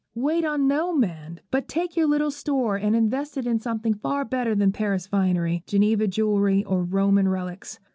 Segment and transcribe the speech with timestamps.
[0.15, 4.25] Wait on no man, but take your little store and invest it in something far
[4.25, 7.77] better than Paris finery, Geneva jewellery, or Roman relics.